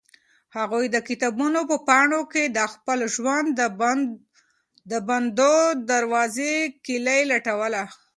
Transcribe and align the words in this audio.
هغوی 0.57 0.85
د 0.89 0.97
کتابونو 1.07 1.59
په 1.69 1.77
پاڼو 1.87 2.21
کې 2.33 2.43
د 2.57 2.59
خپل 2.73 2.99
ژوند 3.15 3.47
د 4.91 4.93
بندو 5.07 5.55
دروازو 5.91 6.53
کیلي 6.85 7.21
لټوله. 7.31 7.83